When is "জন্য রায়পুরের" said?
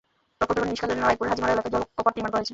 0.95-1.31